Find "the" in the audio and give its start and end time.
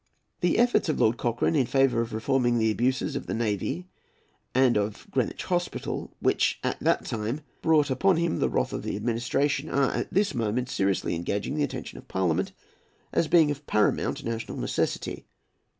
0.39-0.57, 2.57-2.71, 3.27-3.35, 8.39-8.49, 8.81-8.95, 11.53-11.63